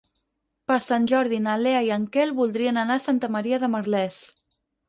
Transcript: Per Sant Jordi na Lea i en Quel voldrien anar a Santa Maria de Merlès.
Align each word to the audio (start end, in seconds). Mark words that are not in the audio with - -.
Per 0.71 0.77
Sant 0.85 1.05
Jordi 1.11 1.39
na 1.49 1.57
Lea 1.65 1.83
i 1.89 1.93
en 1.97 2.09
Quel 2.17 2.33
voldrien 2.39 2.83
anar 2.85 2.99
a 2.99 3.05
Santa 3.07 3.33
Maria 3.37 3.61
de 3.67 3.71
Merlès. 3.77 4.19